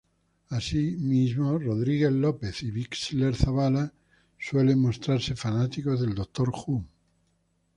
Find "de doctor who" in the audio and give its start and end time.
6.01-6.83